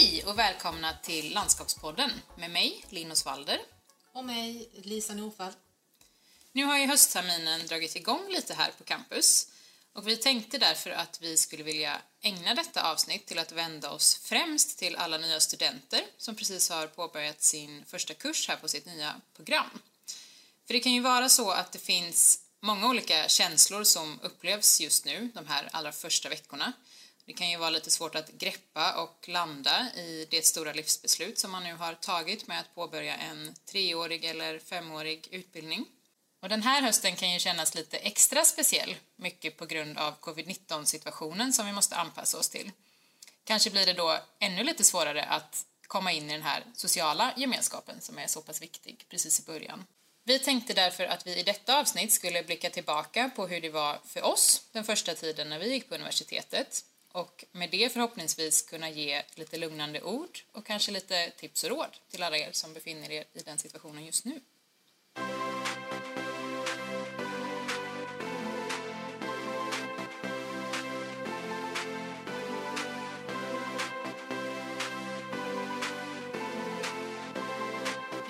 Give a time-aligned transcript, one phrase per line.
[0.00, 3.60] Hej och välkomna till Landskapspodden med mig, Linn Osvalder.
[4.12, 5.52] Och mig, Lisa Norfall.
[6.52, 9.48] Nu har ju höstterminen dragit igång lite här på campus
[9.92, 14.14] och vi tänkte därför att vi skulle vilja ägna detta avsnitt till att vända oss
[14.14, 18.86] främst till alla nya studenter som precis har påbörjat sin första kurs här på sitt
[18.86, 19.70] nya program.
[20.66, 25.04] För det kan ju vara så att det finns många olika känslor som upplevs just
[25.04, 26.72] nu, de här allra första veckorna.
[27.32, 31.50] Det kan ju vara lite svårt att greppa och landa i det stora livsbeslut som
[31.50, 35.86] man nu har tagit med att påbörja en treårig eller femårig utbildning.
[36.42, 40.84] Och den här hösten kan ju kännas lite extra speciell, mycket på grund av covid-19
[40.84, 42.70] situationen som vi måste anpassa oss till.
[43.44, 48.00] Kanske blir det då ännu lite svårare att komma in i den här sociala gemenskapen
[48.00, 49.84] som är så pass viktig precis i början.
[50.24, 53.98] Vi tänkte därför att vi i detta avsnitt skulle blicka tillbaka på hur det var
[54.04, 58.90] för oss den första tiden när vi gick på universitetet och med det förhoppningsvis kunna
[58.90, 63.10] ge lite lugnande ord och kanske lite tips och råd till alla er som befinner
[63.10, 64.40] er i den situationen just nu.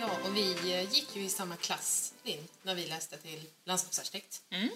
[0.00, 4.42] Ja, och vi gick ju i samma klass, Linn, när vi läste till landskapsarkitekt.
[4.50, 4.68] Mm.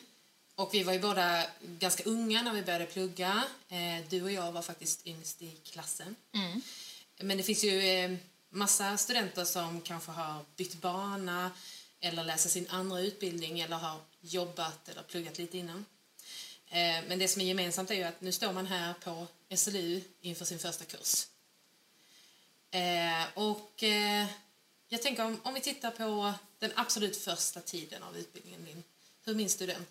[0.56, 3.44] Och vi var ju båda ganska unga när vi började plugga.
[3.68, 6.16] Eh, Du och jag var faktiskt yngst i klassen.
[6.32, 6.62] Mm.
[7.20, 8.16] Men det finns ju eh,
[8.48, 11.50] massa studenter som kanske har bytt bana
[12.00, 15.84] eller läser sin andra utbildning eller har jobbat eller pluggat lite innan.
[16.68, 19.26] Eh, Men det som är gemensamt är ju att nu står man här på
[19.56, 21.26] SLU inför sin första kurs.
[23.34, 23.82] Och
[24.88, 28.82] jag tänker om, om vi tittar på den absolut första tiden av utbildningen din.
[29.24, 29.86] Hur minns du den?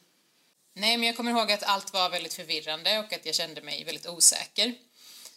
[0.78, 3.84] Nej, men jag kommer ihåg att allt var väldigt förvirrande och att jag kände mig
[3.84, 4.76] väldigt osäker.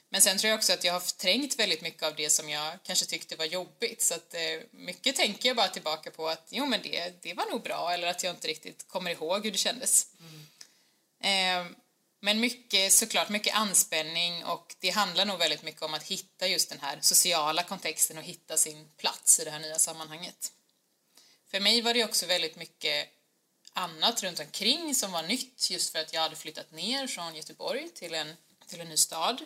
[0.09, 2.79] Men sen tror jag också att jag har förträngt väldigt mycket av det som jag
[2.83, 4.03] kanske tyckte var jobbigt.
[4.03, 4.41] Så att eh,
[4.71, 8.09] mycket tänker jag bara tillbaka på att jo men det, det var nog bra eller
[8.09, 10.07] att jag inte riktigt kommer ihåg hur det kändes.
[11.21, 11.67] Eh,
[12.21, 16.69] men mycket, såklart mycket anspänning och det handlar nog väldigt mycket om att hitta just
[16.69, 20.53] den här sociala kontexten och hitta sin plats i det här nya sammanhanget.
[21.51, 23.09] För mig var det också väldigt mycket
[23.79, 27.89] annat runt omkring som var nytt just för att jag hade flyttat ner från Göteborg
[27.89, 29.41] till en, till en ny stad,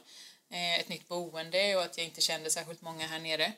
[0.51, 3.53] eh, ett nytt boende och att jag inte kände särskilt många här nere.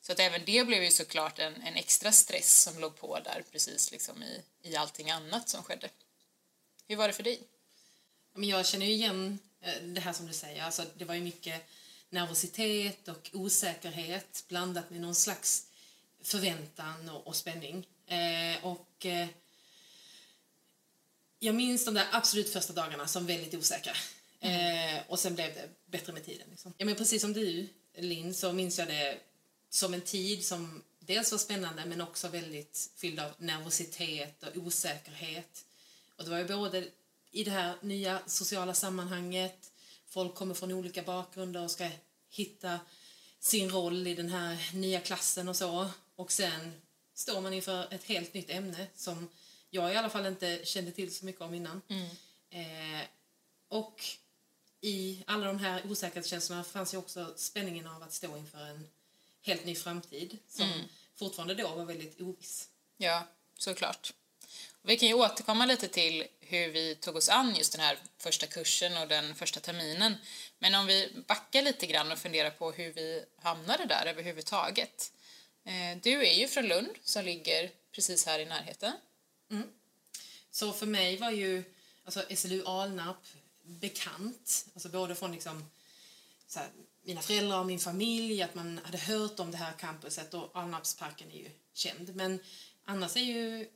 [0.00, 3.44] Så att även det blev ju såklart en, en extra stress som låg på där
[3.52, 5.88] precis liksom i, i allting annat som skedde.
[6.88, 7.40] Hur var det för dig?
[8.34, 10.62] Men jag känner ju igen eh, det här som du säger.
[10.62, 11.66] Alltså, det var ju mycket
[12.10, 15.66] nervositet och osäkerhet blandat med någon slags
[16.22, 17.86] förväntan och, och spänning.
[18.06, 19.28] Eh, och eh,
[21.38, 23.92] jag minns de där absolut första dagarna som väldigt osäkra.
[24.40, 26.46] Eh, och sen blev det bättre med tiden.
[26.50, 26.74] Liksom.
[26.78, 29.18] Ja, men precis som du, Linn, så minns jag det
[29.70, 35.64] som en tid som dels var spännande men också väldigt fylld av nervositet och osäkerhet.
[36.16, 36.88] Och det var ju både
[37.30, 39.72] i det här nya sociala sammanhanget,
[40.06, 41.88] folk kommer från olika bakgrunder och ska
[42.30, 42.80] hitta
[43.40, 45.88] sin roll i den här nya klassen och så.
[46.16, 46.72] Och sen
[47.14, 49.28] står man inför ett helt nytt ämne som
[49.70, 51.82] jag i alla fall inte kände till så mycket om innan.
[52.50, 53.06] Eh,
[53.68, 54.04] och
[54.80, 58.88] i alla de här osäkerhetskänslorna fanns ju också spänningen av att stå inför en
[59.42, 60.68] helt ny framtid som
[61.16, 62.68] fortfarande då var väldigt oviss.
[62.96, 63.26] Ja,
[63.58, 64.12] såklart.
[64.82, 68.46] Vi kan ju återkomma lite till hur vi tog oss an just den här första
[68.46, 70.14] kursen och den första terminen.
[70.58, 75.12] Men om vi backar lite grann och funderar på hur vi hamnade där överhuvudtaget.
[75.64, 78.92] Eh, Du är ju från Lund som ligger precis här i närheten.
[79.50, 79.68] Mm.
[80.50, 81.64] Så för mig var ju
[82.04, 83.26] alltså SLU Alnarp
[83.62, 85.64] bekant, alltså både från liksom,
[86.46, 86.68] så här,
[87.02, 91.30] mina föräldrar och min familj, att man hade hört om det här campuset och Alnarpsparken
[91.30, 92.16] är ju känd.
[92.16, 92.38] Men
[92.84, 93.68] annars är ju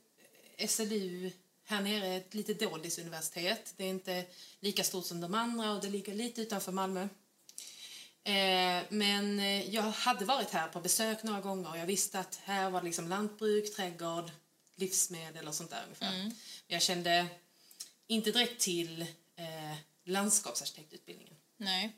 [0.67, 1.31] SLU
[1.63, 3.73] här nere ett lite doldisuniversitet.
[3.77, 4.25] Det är inte
[4.59, 7.07] lika stort som de andra och det ligger lite utanför Malmö.
[8.23, 12.35] Eh, men eh, jag hade varit här på besök några gånger och jag visste att
[12.43, 14.31] här var det liksom lantbruk, trädgård,
[14.81, 16.11] livsmedel och sånt där ungefär.
[16.11, 16.35] Men
[16.67, 17.27] jag kände
[18.07, 19.01] inte direkt till
[19.35, 21.35] eh, landskapsarkitektutbildningen.
[21.57, 21.95] Nej.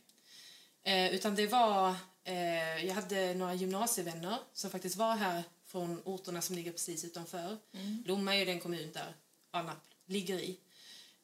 [0.83, 6.41] Eh, utan det var, eh, jag hade några gymnasievänner som faktiskt var här från orterna
[6.41, 7.57] som ligger precis utanför.
[8.05, 9.15] Lomma är ju den kommun där
[9.51, 10.57] Alnarp ligger i.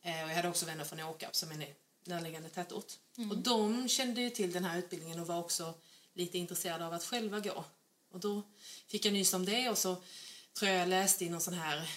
[0.02, 1.66] Eh, och jag hade också vänner från Åkarp som är en
[2.04, 2.94] närliggande tätort.
[3.30, 5.74] Och de kände ju till den här utbildningen och var också
[6.14, 7.66] lite intresserade av att själva gå.
[8.12, 8.42] Och då
[8.88, 10.04] fick jag nys om det och så
[10.60, 11.90] tror jag läste i någon sån här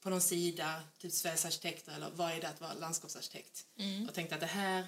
[0.00, 3.66] på någon sida, typ Sveriges arkitekter eller vad är det att vara landskapsarkitekt?
[4.08, 4.86] Och tänkte att det här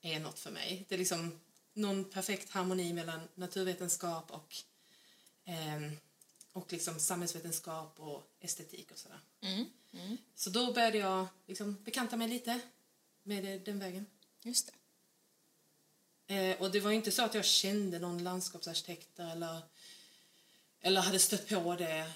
[0.00, 0.84] är något för mig.
[0.88, 1.40] Det liksom
[1.72, 4.56] någon perfekt harmoni mellan naturvetenskap och,
[5.44, 5.92] eh,
[6.52, 9.20] och liksom samhällsvetenskap och estetik och sådär.
[9.40, 9.66] Mm.
[9.92, 10.18] Mm.
[10.34, 12.60] Så då började jag liksom bekanta mig lite
[13.22, 14.06] med den vägen.
[14.42, 14.72] Just
[16.26, 16.34] det.
[16.34, 19.62] Eh, och det var inte så att jag kände någon landskapsarkitekt eller,
[20.80, 22.12] eller hade stött på det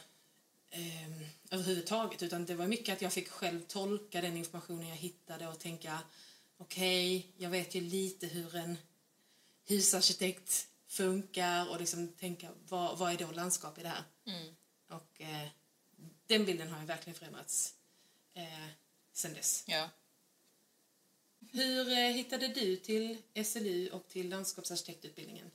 [0.70, 1.10] eh,
[1.50, 5.58] överhuvudtaget utan det var mycket att jag fick själv tolka den informationen jag hittade och
[5.58, 5.98] tänka
[6.56, 8.78] okej, okay, jag vet ju lite hur en
[9.66, 14.04] husarkitekt funkar och liksom tänka vad, vad är då landskap i det här?
[14.26, 14.54] Mm.
[14.88, 15.48] Och eh,
[16.26, 17.74] den bilden har ju verkligen förändrats
[18.34, 18.68] eh,
[19.12, 19.64] sen dess.
[19.66, 19.88] Ja.
[21.52, 25.50] Hur eh, hittade du till SLU och till landskapsarkitektutbildningen?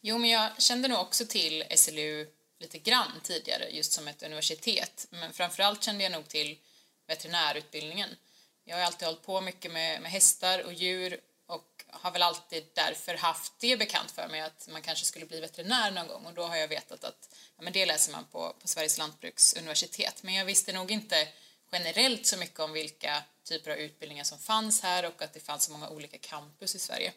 [0.00, 2.26] Jo, men jag kände nog också till SLU
[2.60, 5.06] lite grann tidigare, just som ett universitet.
[5.10, 6.58] Men framförallt kände jag nog till
[7.06, 8.16] veterinärutbildningen.
[8.64, 12.64] Jag har alltid hållit på mycket med, med hästar och djur och har väl alltid
[12.74, 16.34] därför haft det bekant för mig att man kanske skulle bli veterinär någon gång och
[16.34, 20.22] då har jag vetat att ja, men det läser man på, på Sveriges lantbruksuniversitet.
[20.22, 21.28] Men jag visste nog inte
[21.72, 25.64] generellt så mycket om vilka typer av utbildningar som fanns här och att det fanns
[25.64, 27.12] så många olika campus i Sverige.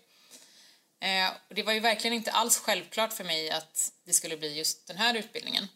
[1.04, 4.58] Eh, och det var ju verkligen inte alls självklart för mig att det skulle bli
[4.58, 5.68] just den här utbildningen.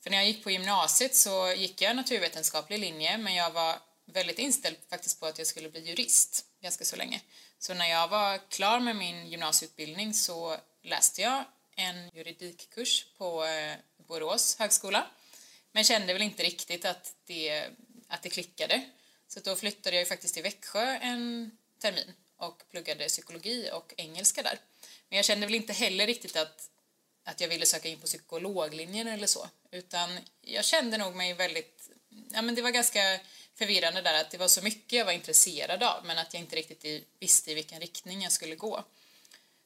[0.00, 4.38] För när jag gick på gymnasiet så gick jag naturvetenskaplig linje men jag var väldigt
[4.38, 7.20] inställd faktiskt på att jag skulle bli jurist ganska så länge.
[7.58, 11.44] Så när jag var klar med min gymnasieutbildning så läste jag
[11.76, 15.06] en juridikkurs på eh, Borås högskola
[15.72, 17.68] men kände väl inte riktigt att det,
[18.08, 18.82] att det klickade.
[19.28, 21.50] Så då flyttade jag ju faktiskt till Växjö en
[21.80, 24.58] termin och pluggade psykologi och engelska där.
[25.08, 26.70] Men jag kände väl inte heller riktigt att,
[27.24, 31.90] att jag ville söka in på psykologlinjen eller så, utan jag kände nog mig väldigt,
[32.30, 33.20] ja men det var ganska
[33.54, 36.56] förvirrande där att det var så mycket jag var intresserad av men att jag inte
[36.56, 38.84] riktigt visste i vilken riktning jag skulle gå.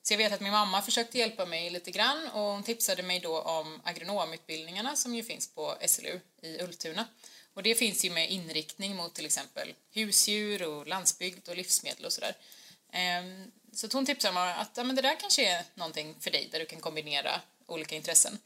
[0.02, 3.20] Så jag vet att min mamma försökte hjälpa mig lite grann och hon tipsade mig
[3.20, 7.06] då om agronomutbildningarna som ju finns på SLU i Ultuna.
[7.54, 12.12] Och det finns ju med inriktning mot till exempel husdjur och landsbygd och livsmedel och
[12.12, 12.36] sådär.
[12.92, 16.48] Ehm, så hon tipsade mig att ja, men det där kanske är någonting för dig
[16.52, 18.38] där du kan kombinera olika intressen.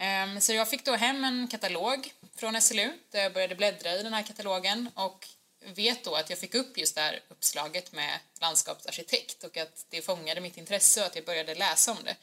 [0.00, 4.02] Ehm, så jag fick då hem en katalog från SLU där jag började bläddra i
[4.02, 5.28] den här katalogen och
[5.64, 10.02] vet då att jag fick upp just det här uppslaget med landskapsarkitekt och att det
[10.02, 12.16] fångade mitt intresse och att jag började läsa om det.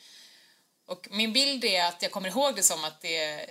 [0.85, 3.49] Och min bild är att jag kommer ihåg det som att, det,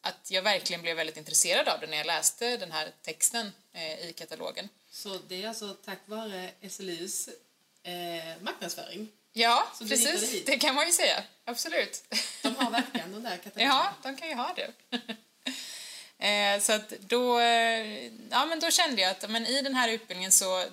[0.00, 4.08] att jag verkligen blev väldigt intresserad av det när jag läste den här texten eh,
[4.08, 4.68] i katalogen.
[4.90, 7.28] Så det är alltså tack vare SLUs
[7.82, 9.08] eh, marknadsföring?
[9.32, 10.44] Ja, precis.
[10.44, 11.22] Det kan man ju säga.
[11.44, 12.04] Absolut.
[12.42, 13.74] De har verkligen de där katalogerna.
[13.74, 14.72] Ja, de kan ju ha det.
[16.22, 19.88] Eh, så att då, eh, ja, men då kände jag att men i den här
[19.88, 20.64] utbildningen så,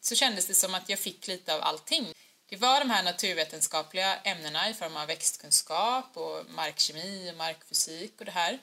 [0.00, 2.12] så kändes det som att jag fick lite av allting.
[2.46, 8.24] Det var de här naturvetenskapliga ämnena i form av växtkunskap och markkemi och markfysik och
[8.24, 8.58] det här.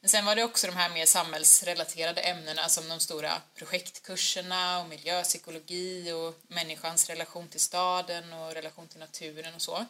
[0.00, 4.88] Men sen var det också de här mer samhällsrelaterade ämnena som de stora projektkurserna och
[4.88, 9.86] miljöpsykologi och människans relation till staden och relation till naturen och så.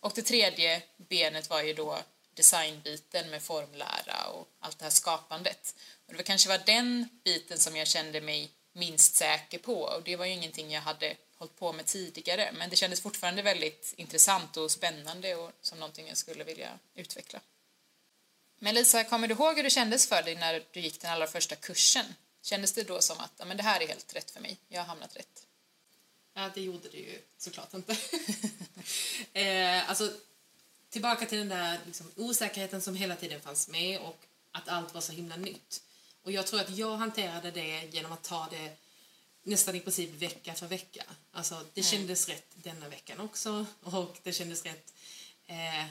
[0.00, 1.98] Och det tredje benet var ju då
[2.34, 5.74] designbiten med formlära och allt det här skapandet.
[6.06, 10.02] Och det var kanske var den biten som jag kände mig minst säker på och
[10.02, 13.94] det var ju ingenting jag hade hållit på med tidigare men det kändes fortfarande väldigt
[13.96, 17.40] intressant och spännande och som någonting jag skulle vilja utveckla.
[18.58, 21.26] Men Lisa, kommer du ihåg hur det kändes för dig när du gick den allra
[21.26, 22.06] första kursen?
[22.42, 24.80] Kändes det då som att ja, men det här är helt rätt för mig, jag
[24.80, 25.46] har hamnat rätt?
[26.34, 27.92] Ja, det gjorde det ju såklart inte.
[29.32, 30.12] eh, alltså,
[30.90, 34.18] tillbaka till den där liksom, osäkerheten som hela tiden fanns med och
[34.52, 35.82] att allt var så himla nytt.
[36.22, 38.76] Och jag tror att jag hanterade det genom att ta det
[39.42, 41.04] nästan i princip vecka för vecka.
[41.32, 41.90] Alltså, det mm.
[41.90, 44.94] kändes rätt denna veckan också och det kändes rätt
[45.46, 45.86] eh,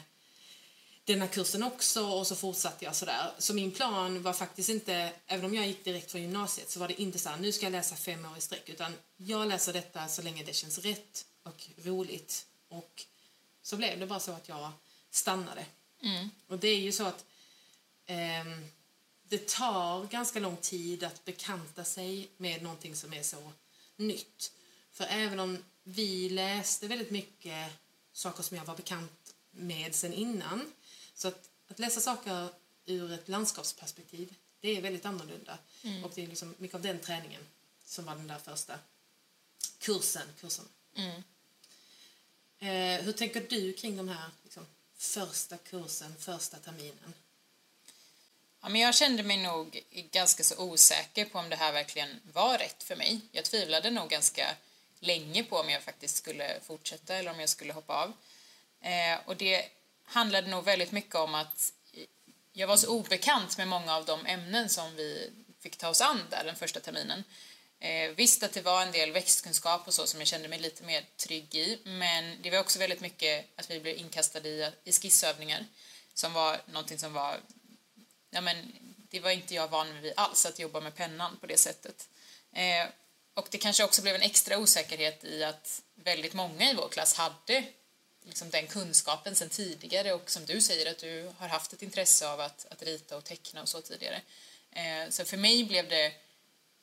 [1.05, 3.31] denna kursen också och så fortsatte jag sådär.
[3.37, 6.87] Så min plan var faktiskt inte, även om jag gick direkt från gymnasiet så var
[6.87, 9.73] det inte så här, nu ska jag läsa fem år i sträck utan jag läser
[9.73, 13.03] detta så länge det känns rätt och roligt och
[13.61, 14.71] så blev det bara så att jag
[15.11, 15.65] stannade.
[16.01, 16.29] Mm.
[16.47, 17.25] Och det är ju så att
[18.05, 18.45] eh,
[19.23, 23.51] det tar ganska lång tid att bekanta sig med någonting som är så
[23.95, 24.51] nytt.
[24.91, 27.71] För även om vi läste väldigt mycket
[28.13, 30.71] saker som jag var bekant med sen innan
[31.15, 32.49] så att, att läsa saker
[32.85, 35.57] ur ett landskapsperspektiv, det är väldigt annorlunda.
[35.83, 36.03] Mm.
[36.03, 37.41] Och det är liksom mycket av den träningen
[37.85, 38.79] som var den där första
[39.79, 40.27] kursen.
[40.41, 40.65] kursen.
[40.95, 41.23] Mm.
[42.59, 44.65] Eh, hur tänker du kring de här liksom,
[44.97, 47.13] första kursen, första terminen?
[48.61, 52.57] Ja, men jag kände mig nog ganska så osäker på om det här verkligen var
[52.57, 53.21] rätt för mig.
[53.31, 54.55] Jag tvivlade nog ganska
[54.99, 58.13] länge på om jag faktiskt skulle fortsätta eller om jag skulle hoppa av.
[58.81, 59.69] Eh, och det
[60.05, 61.73] handlade nog väldigt mycket om att
[62.53, 66.21] jag var så obekant med många av de ämnen som vi fick ta oss an
[66.29, 67.23] där den första terminen.
[67.79, 70.83] Eh, visst att det var en del växtkunskap och så som jag kände mig lite
[70.83, 74.91] mer trygg i, men det var också väldigt mycket att vi blev inkastade i, i
[74.91, 75.65] skissövningar
[76.13, 77.39] som var någonting som var,
[78.29, 78.71] ja men
[79.09, 82.09] det var inte jag van vid alls, att jobba med pennan på det sättet.
[82.53, 82.85] Eh,
[83.33, 87.13] och det kanske också blev en extra osäkerhet i att väldigt många i vår klass
[87.13, 87.63] hade
[88.25, 92.27] liksom den kunskapen sen tidigare och som du säger att du har haft ett intresse
[92.27, 94.21] av att, att rita och teckna och så tidigare.
[94.71, 96.13] Eh, så för mig blev det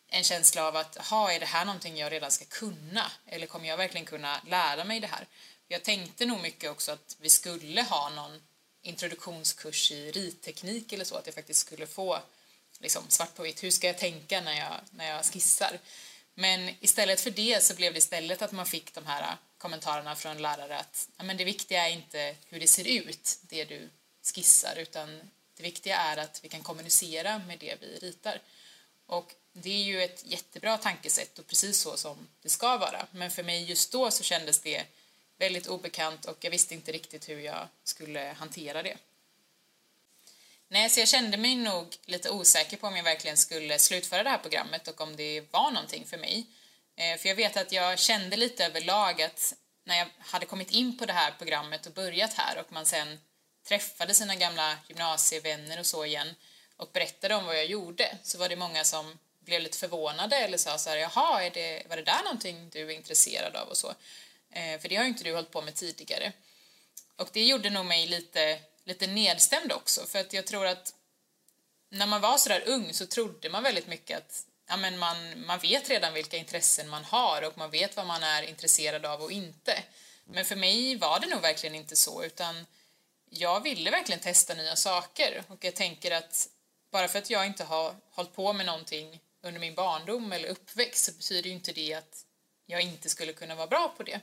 [0.08, 3.12] en känsla av att, ha är det här någonting jag redan ska kunna?
[3.26, 5.26] Eller kommer jag verkligen kunna lära mig det här?
[5.68, 8.42] Jag tänkte nog mycket också att vi skulle ha någon
[8.82, 12.18] introduktionskurs i ritteknik eller så, att jag faktiskt skulle få
[12.80, 15.78] liksom, svart på vitt, hur ska jag tänka när jag, när jag skissar?
[16.34, 20.42] Men istället för det så blev det istället att man fick de här kommentarerna från
[20.42, 23.88] lärare att men det viktiga är inte hur det ser ut, det du
[24.34, 25.20] skissar, utan
[25.56, 28.40] det viktiga är att vi kan kommunicera med det vi ritar.
[29.06, 33.06] Och det är ju ett jättebra tankesätt och precis så som det ska vara.
[33.10, 34.84] Men för mig just då så kändes det
[35.38, 38.96] väldigt obekant och jag visste inte riktigt hur jag skulle hantera det.
[40.72, 44.30] Nej, så jag kände mig nog lite osäker på om jag verkligen skulle slutföra det
[44.30, 46.46] här programmet och om det var någonting för mig.
[46.96, 50.98] Eh, för jag vet att jag kände lite överlag att när jag hade kommit in
[50.98, 53.20] på det här programmet och börjat här och man sen
[53.68, 56.34] träffade sina gamla gymnasievänner och så igen
[56.76, 60.58] och berättade om vad jag gjorde så var det många som blev lite förvånade eller
[60.58, 63.76] sa så här, jaha, är det, var det där någonting du är intresserad av och
[63.76, 63.94] så?
[64.50, 66.32] Eh, för det har ju inte du hållit på med tidigare.
[67.16, 70.94] Och det gjorde nog mig lite, lite nedstämd också, för att jag tror att
[71.90, 75.46] när man var så där ung så trodde man väldigt mycket att ja, men man,
[75.46, 79.22] man vet redan vilka intressen man har och man vet vad man är intresserad av
[79.22, 79.82] och inte.
[80.24, 82.66] Men för mig var det nog verkligen inte så, utan
[83.30, 86.48] jag ville verkligen testa nya saker och jag tänker att
[86.90, 91.04] bara för att jag inte har hållit på med någonting under min barndom eller uppväxt
[91.04, 92.26] så betyder ju inte det att
[92.66, 94.20] jag inte skulle kunna vara bra på det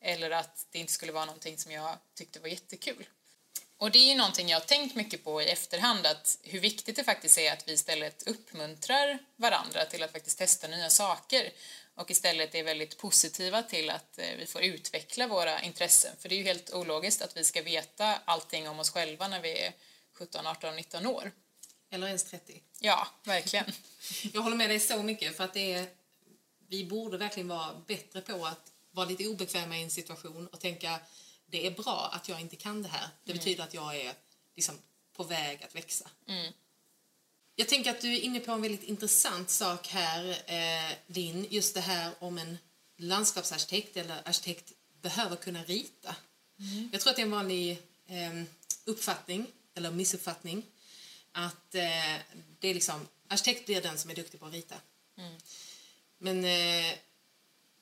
[0.00, 3.06] eller att det inte skulle vara någonting som jag tyckte var jättekul.
[3.78, 6.96] Och det är ju någonting jag har tänkt mycket på i efterhand, att hur viktigt
[6.96, 11.50] det faktiskt är att vi istället uppmuntrar varandra till att faktiskt testa nya saker
[11.94, 16.12] och istället är väldigt positiva till att eh, vi får utveckla våra intressen.
[16.18, 19.40] För det är ju helt ologiskt att vi ska veta allting om oss själva när
[19.40, 19.72] vi är
[20.12, 21.32] 17, 18, 19 år.
[21.90, 22.62] Eller ens 30.
[22.78, 23.64] Ja, verkligen.
[24.32, 25.86] Jag håller med dig så mycket för att det är,
[26.68, 31.00] vi borde verkligen vara bättre på att vara lite obekväma i en situation och tänka
[31.50, 33.08] det är bra att jag inte kan det här.
[33.24, 33.38] Det mm.
[33.38, 34.14] betyder att jag är
[34.56, 34.78] liksom,
[35.12, 36.10] på väg att växa.
[36.26, 36.52] Mm.
[37.54, 41.46] Jag tänker att du är inne på en väldigt intressant sak här, eh, Linn.
[41.50, 42.58] Just det här om en
[42.96, 46.16] landskapsarkitekt eller arkitekt behöver kunna rita.
[46.58, 46.88] Mm.
[46.92, 48.42] Jag tror att det är en vanlig eh,
[48.84, 50.62] uppfattning, eller missuppfattning,
[51.32, 52.16] att eh,
[52.58, 54.74] det är liksom, arkitekt blir den som är duktig på att rita.
[55.16, 55.34] Mm.
[56.18, 56.94] Men eh,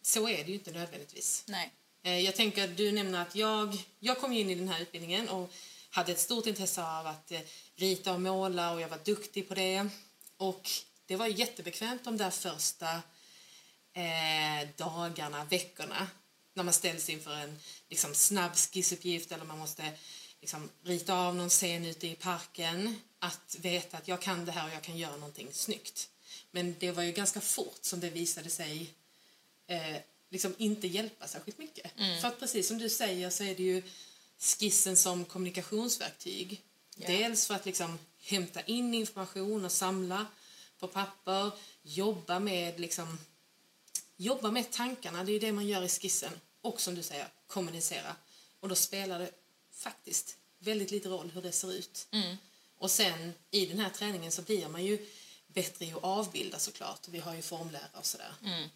[0.02, 1.44] så är det ju inte nödvändigtvis.
[1.46, 1.72] Nej.
[2.06, 5.28] Eh, jag tänker att du nämner att jag, jag kom in i den här utbildningen
[5.28, 5.52] och
[5.90, 7.40] hade ett stort intresse av att eh,
[7.76, 9.88] rita och måla och jag var duktig på det.
[10.36, 10.70] Och
[11.06, 13.02] det var jättebekvämt de där första
[13.92, 16.08] eh, dagarna, veckorna
[16.54, 17.58] när man ställs inför en
[17.88, 19.92] liksom, snabb skissuppgift eller man måste
[20.40, 23.00] liksom, rita av någon scen ute i parken.
[23.18, 26.08] Att veta att jag kan det här och jag kan göra någonting snyggt.
[26.50, 28.94] Men det var ju ganska fort som det visade sig
[29.66, 29.96] eh,
[30.30, 31.98] liksom inte hjälpa särskilt mycket.
[31.98, 32.20] Mm.
[32.20, 33.82] För att precis som du säger så är det ju
[34.38, 36.62] skissen som kommunikationsverktyg.
[36.96, 37.12] Yeah.
[37.12, 40.26] Dels för att liksom hämta in information och samla
[40.78, 41.50] på papper,
[41.82, 43.18] jobba med liksom
[44.16, 46.32] jobba med tankarna, det är det man gör i skissen.
[46.60, 48.16] Och som du säger, kommunicera.
[48.60, 49.30] Och då spelar det
[49.72, 52.06] faktiskt väldigt lite roll hur det ser ut.
[52.10, 52.36] Mm.
[52.78, 55.06] Och sen i den här träningen så blir man ju
[55.46, 57.08] bättre i att avbilda såklart.
[57.08, 58.32] Vi har ju formlärare och sådär.
[58.44, 58.68] Mm.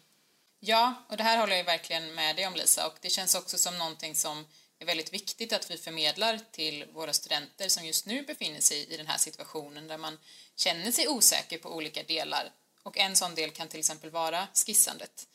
[0.63, 3.57] Ja, och det här håller jag verkligen med dig om Lisa och det känns också
[3.57, 4.45] som någonting som
[4.79, 8.97] är väldigt viktigt att vi förmedlar till våra studenter som just nu befinner sig i
[8.97, 10.17] den här situationen där man
[10.55, 12.51] känner sig osäker på olika delar
[12.83, 15.27] och en sån del kan till exempel vara skissandet.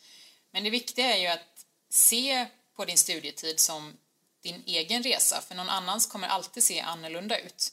[0.50, 3.96] Men det viktiga är ju att se på din studietid som
[4.42, 7.72] din egen resa, för någon annans kommer alltid se annorlunda ut.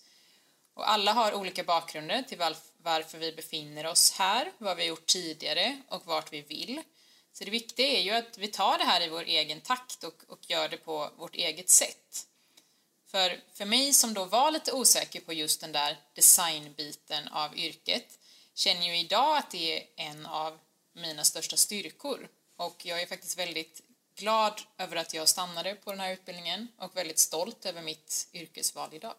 [0.73, 2.37] Och alla har olika bakgrunder till
[2.77, 6.81] varför vi befinner oss här, vad vi har gjort tidigare och vart vi vill.
[7.33, 10.23] Så det viktiga är ju att vi tar det här i vår egen takt och,
[10.27, 12.27] och gör det på vårt eget sätt.
[13.07, 18.19] För, för mig som då var lite osäker på just den där designbiten av yrket
[18.53, 20.59] känner ju idag att det är en av
[20.93, 22.27] mina största styrkor.
[22.55, 23.81] och jag är faktiskt väldigt
[24.15, 28.89] glad över att jag stannade på den här utbildningen och väldigt stolt över mitt yrkesval
[28.93, 29.15] idag.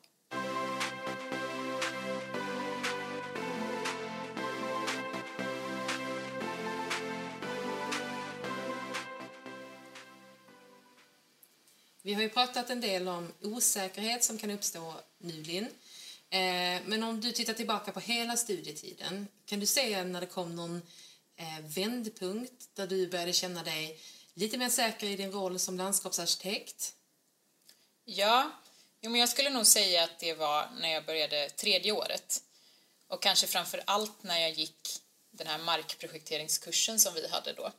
[12.07, 15.65] Vi har ju pratat en del om osäkerhet som kan uppstå nu, Linn.
[16.31, 20.57] Eh, men om du tittar tillbaka på hela studietiden, kan du se när det kom
[20.57, 20.83] någon
[21.37, 24.01] eh, vändpunkt där du började känna dig
[24.35, 26.95] lite mer säker i din roll som landskapsarkitekt?
[28.05, 28.51] Ja,
[29.01, 32.43] jo, men jag skulle nog säga att det var när jag började tredje året.
[33.09, 37.73] Och kanske framför allt när jag gick den här markprojekteringskursen som vi hade då.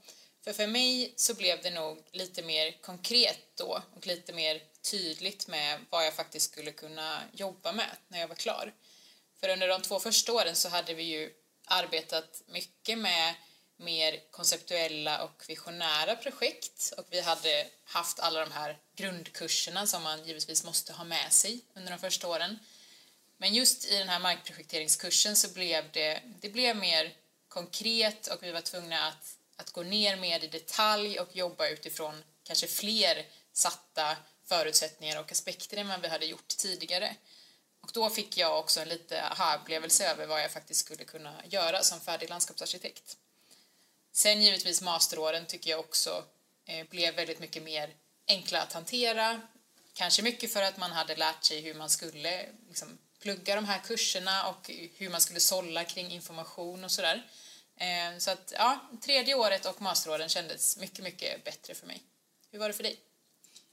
[0.45, 5.47] För för mig så blev det nog lite mer konkret då och lite mer tydligt
[5.47, 8.73] med vad jag faktiskt skulle kunna jobba med när jag var klar.
[9.39, 11.33] För under de två första åren så hade vi ju
[11.65, 13.35] arbetat mycket med
[13.77, 20.25] mer konceptuella och visionära projekt och vi hade haft alla de här grundkurserna som man
[20.25, 22.59] givetvis måste ha med sig under de första åren.
[23.37, 27.13] Men just i den här markprojekteringskursen så blev det, det blev mer
[27.47, 32.23] konkret och vi var tvungna att, att gå ner mer i detalj och jobba utifrån
[32.43, 37.15] kanske fler satta förutsättningar och aspekter än vad vi hade gjort tidigare.
[37.81, 41.83] Och då fick jag också en lite aha-upplevelse över vad jag faktiskt skulle kunna göra
[41.83, 43.17] som färdig landskapsarkitekt.
[44.11, 46.23] Sen givetvis masteråren tycker jag också
[46.65, 47.93] eh, blev väldigt mycket mer
[48.27, 49.41] enkla att hantera.
[49.93, 53.79] Kanske mycket för att man hade lärt sig hur man skulle liksom, plugga de här
[53.79, 57.27] kurserna och hur man skulle sålla kring information och sådär.
[57.77, 62.03] Eh, så att ja, tredje året och masteråren kändes mycket, mycket bättre för mig.
[62.51, 62.99] Hur var det för dig?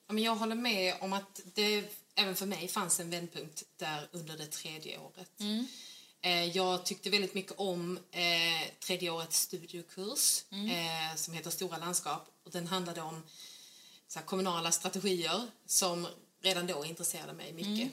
[0.09, 4.47] jag håller med om att det även för mig fanns en vändpunkt där under det
[4.47, 5.41] tredje året.
[5.41, 5.67] Mm.
[6.21, 11.17] Eh, jag tyckte väldigt mycket om eh, tredje årets studiekurs mm.
[11.17, 12.29] som heter Stora landskap.
[12.45, 13.23] Och den handlade om
[14.21, 16.09] kommunala strategier som
[16.43, 17.93] redan då intresserade mig mycket.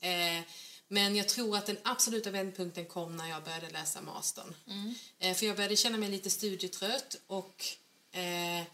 [0.00, 0.44] Mm.
[0.88, 4.54] Men jag tror att den absoluta vändpunkten kom när jag började läsa mastern.
[4.66, 4.94] Mm.
[5.18, 7.64] Eh, för jag började känna mig lite studietrött och
[8.12, 8.64] eh,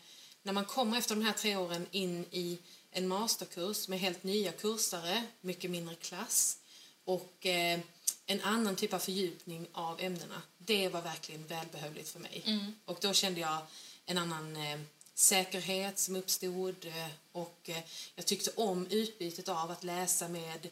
[0.42, 2.58] när man kommer efter de här tre åren in i
[2.90, 6.58] en masterkurs med helt nya kursare, mycket mindre klass
[7.04, 7.80] och eh,
[8.26, 10.42] en annan typ av fördjupning av ämnena.
[10.58, 12.42] Det var verkligen välbehövligt för mig.
[12.46, 12.74] Mm.
[12.84, 13.58] Och då kände jag
[14.06, 14.80] en annan eh,
[15.14, 17.70] säkerhet som uppstod eh, och
[18.14, 20.68] jag tyckte om utbytet av att läsa med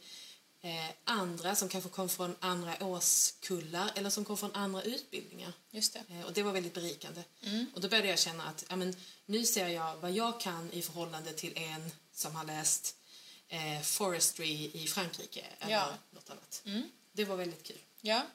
[0.63, 5.53] eh, andra som kanske kom från andra årskullar eller som kom från andra utbildningar.
[5.71, 6.05] Just det.
[6.11, 7.23] Eh, och det var väldigt berikande.
[7.43, 7.67] Mm.
[7.75, 8.97] Och då började jag känna att ja, men,
[9.27, 12.97] nu ser jag vad jag kan i förhållande till en som har läst
[13.49, 15.89] eh, forestry i Frankrike eller ja.
[16.11, 16.63] något annat.
[16.65, 16.91] Mm.
[17.13, 17.79] Det var väldigt kul.
[18.01, 18.27] Ja.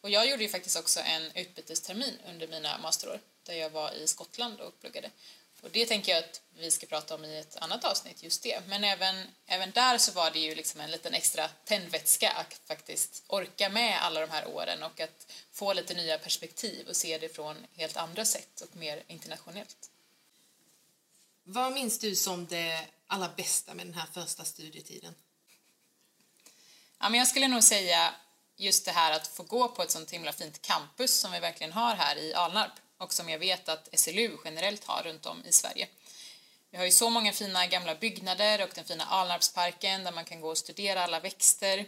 [0.00, 4.06] Och jag gjorde ju faktiskt också en utbytestermin under mina masterår där jag var i
[4.06, 5.10] Skottland och pluggade.
[5.60, 8.62] Och det tänker jag att vi ska prata om i ett annat avsnitt, just det.
[8.66, 13.24] Men även, även där så var det ju liksom en liten extra tändvätska att faktiskt
[13.26, 17.34] orka med alla de här åren och att få lite nya perspektiv och se det
[17.34, 19.90] från helt andra sätt och mer internationellt.
[21.44, 25.14] Vad minns du som det allra bästa med den här första studietiden?
[26.98, 28.14] Ja, men jag skulle nog säga
[28.56, 31.72] just det här att få gå på ett sånt himla fint campus som vi verkligen
[31.72, 35.52] har här i Alnarp och som jag vet att SLU generellt har runt om i
[35.52, 35.88] Sverige.
[36.70, 40.40] Vi har ju så många fina gamla byggnader och den fina Alnarpsparken där man kan
[40.40, 41.86] gå och studera alla växter.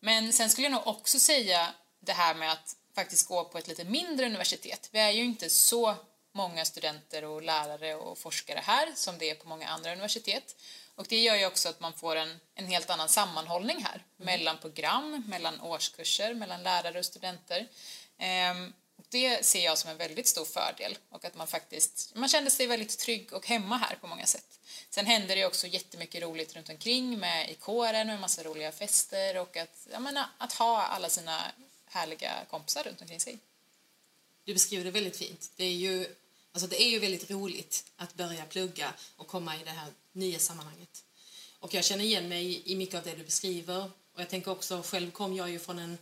[0.00, 3.68] Men sen skulle jag nog också säga det här med att faktiskt gå på ett
[3.68, 4.88] lite mindre universitet.
[4.92, 5.94] Vi är ju inte så
[6.32, 10.56] många studenter och lärare och forskare här som det är på många andra universitet.
[10.94, 14.04] Och det gör ju också att man får en, en helt annan sammanhållning här mm.
[14.18, 17.68] mellan program, mellan årskurser, mellan lärare och studenter.
[18.18, 18.72] Ehm,
[19.12, 22.66] det ser jag som en väldigt stor fördel och att man faktiskt, man kände sig
[22.66, 24.58] väldigt trygg och hemma här på många sätt.
[24.90, 28.72] Sen händer det också jättemycket roligt runt omkring med i kåren och en massa roliga
[28.72, 31.52] fester och att, jag menar, att ha alla sina
[31.86, 33.38] härliga kompisar runt omkring sig.
[34.44, 35.50] Du beskriver det väldigt fint.
[35.56, 36.14] Det är ju,
[36.52, 40.38] alltså det är ju väldigt roligt att börja plugga och komma i det här nya
[40.38, 41.04] sammanhanget.
[41.58, 44.82] Och jag känner igen mig i mycket av det du beskriver och jag tänker också,
[44.82, 45.98] själv kom jag ju från en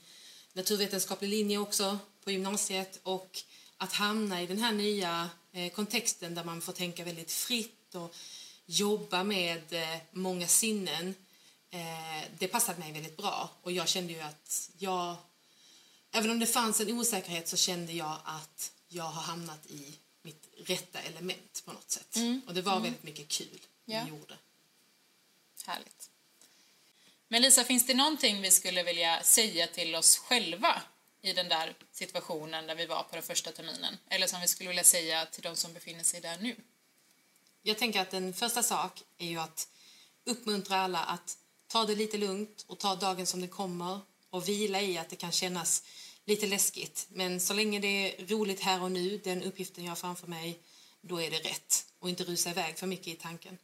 [0.52, 3.38] naturvetenskaplig linje också på gymnasiet och
[3.76, 8.14] att hamna i den här nya eh, kontexten där man får tänka väldigt fritt och
[8.66, 11.14] jobba med eh, många sinnen
[11.70, 15.16] eh, det passade mig väldigt bra och jag kände ju att jag
[16.12, 20.48] även om det fanns en osäkerhet så kände jag att jag har hamnat i mitt
[20.56, 22.16] rätta element på något sätt.
[22.16, 22.40] Mm.
[22.46, 22.82] Och det var mm.
[22.82, 24.08] väldigt mycket kul ja.
[24.08, 24.34] gjorde.
[25.66, 26.10] Härligt.
[27.28, 30.82] Men Lisa, finns det någonting vi skulle vilja säga till oss själva
[31.22, 33.98] i den där situationen där vi var på den första terminen?
[34.08, 36.56] Eller som vi skulle vilja säga till de som befinner sig där nu?
[37.62, 39.68] Jag tänker att en första sak är ju att
[40.24, 44.80] uppmuntra alla att ta det lite lugnt och ta dagen som det kommer och vila
[44.80, 45.82] i att det kan kännas
[46.24, 47.06] lite läskigt.
[47.10, 50.60] Men så länge det är roligt här och nu, den uppgiften jag har framför mig,
[51.00, 51.86] då är det rätt.
[51.98, 53.58] Och inte rusa iväg för mycket i tanken.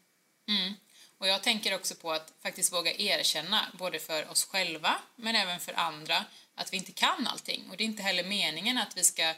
[0.49, 0.75] Mm.
[1.19, 5.61] Och jag tänker också på att faktiskt våga erkänna, både för oss själva men även
[5.61, 6.25] för andra,
[6.57, 7.71] att vi inte kan allting.
[7.71, 9.35] Och det är inte heller meningen att vi ska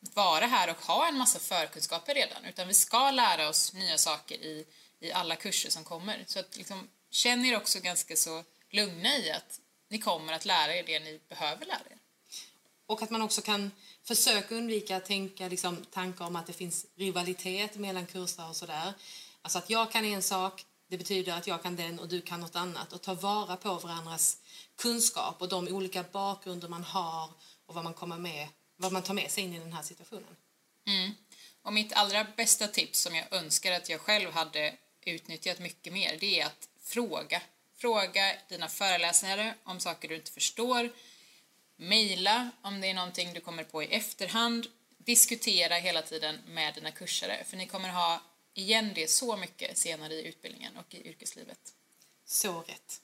[0.00, 4.34] vara här och ha en massa förkunskaper redan, utan vi ska lära oss nya saker
[4.34, 4.66] i,
[5.00, 6.24] i alla kurser som kommer.
[6.26, 10.76] Så att liksom, känn er också ganska så lugna i att ni kommer att lära
[10.76, 11.98] er det ni behöver lära er.
[12.86, 13.70] Och att man också kan
[14.02, 18.92] försöka undvika att tänka liksom, tankar om att det finns rivalitet mellan kurser och sådär.
[19.42, 20.64] Alltså att jag kan en sak,
[20.94, 22.92] det betyder att jag kan den och du kan något annat.
[22.92, 24.38] Och ta vara på varandras
[24.76, 27.30] kunskap och de olika bakgrunder man har
[27.66, 30.36] och vad man kommer med, vad man tar med sig in i den här situationen.
[30.86, 31.14] Mm.
[31.62, 36.16] Och mitt allra bästa tips som jag önskar att jag själv hade utnyttjat mycket mer,
[36.20, 37.42] det är att fråga.
[37.76, 40.92] Fråga dina föreläsare om saker du inte förstår.
[41.76, 44.66] Mejla om det är någonting du kommer på i efterhand.
[44.98, 48.20] Diskutera hela tiden med dina kursare, för ni kommer ha
[48.54, 51.72] igen det så mycket senare i utbildningen och i yrkeslivet.
[52.26, 53.00] Så rätt.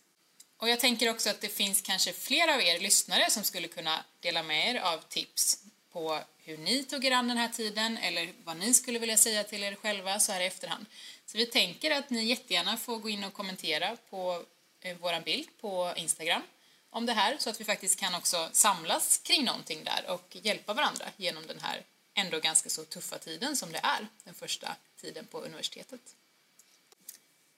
[0.56, 4.04] Och jag tänker också att det finns kanske flera av er lyssnare som skulle kunna
[4.20, 8.32] dela med er av tips på hur ni tog er an den här tiden eller
[8.44, 10.86] vad ni skulle vilja säga till er själva så här i efterhand.
[11.26, 14.44] Så vi tänker att ni jättegärna får gå in och kommentera på
[14.80, 16.42] eh, vår bild på Instagram
[16.90, 20.74] om det här så att vi faktiskt kan också samlas kring någonting där och hjälpa
[20.74, 21.82] varandra genom den här
[22.14, 26.00] ändå ganska så tuffa tiden som det är, den första tiden på universitetet.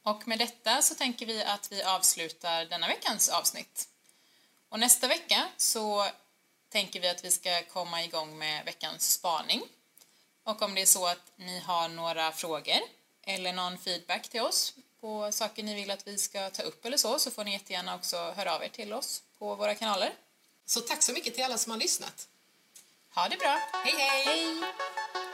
[0.03, 3.89] Och med detta så tänker vi att vi avslutar denna veckans avsnitt.
[4.69, 6.07] Och nästa vecka så
[6.69, 9.63] tänker vi att vi ska komma igång med veckans spaning.
[10.45, 12.81] Och om det är så att ni har några frågor
[13.23, 16.97] eller någon feedback till oss på saker ni vill att vi ska ta upp eller
[16.97, 20.15] så, så får ni jättegärna också höra av er till oss på våra kanaler.
[20.67, 22.29] Så tack så mycket till alla som har lyssnat.
[23.15, 23.55] Ha det bra!
[23.85, 24.25] Hej hej!
[24.25, 25.32] hej.